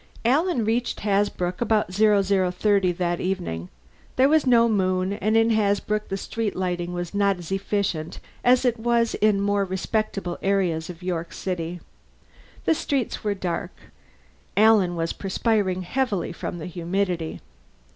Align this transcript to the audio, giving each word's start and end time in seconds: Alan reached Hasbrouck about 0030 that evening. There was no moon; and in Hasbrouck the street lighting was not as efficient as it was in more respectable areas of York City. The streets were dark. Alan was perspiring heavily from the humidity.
Alan 0.25 0.65
reached 0.65 1.01
Hasbrouck 1.01 1.61
about 1.61 1.93
0030 1.93 2.91
that 2.93 3.19
evening. 3.21 3.69
There 4.15 4.29
was 4.29 4.47
no 4.47 4.67
moon; 4.67 5.13
and 5.13 5.37
in 5.37 5.51
Hasbrouck 5.51 6.07
the 6.07 6.17
street 6.17 6.55
lighting 6.55 6.91
was 6.91 7.13
not 7.13 7.37
as 7.37 7.51
efficient 7.51 8.19
as 8.43 8.65
it 8.65 8.79
was 8.79 9.13
in 9.13 9.39
more 9.39 9.63
respectable 9.63 10.39
areas 10.41 10.89
of 10.89 11.03
York 11.03 11.31
City. 11.33 11.81
The 12.65 12.73
streets 12.73 13.23
were 13.23 13.35
dark. 13.35 13.75
Alan 14.57 14.95
was 14.95 15.13
perspiring 15.13 15.83
heavily 15.83 16.31
from 16.31 16.57
the 16.57 16.65
humidity. 16.65 17.39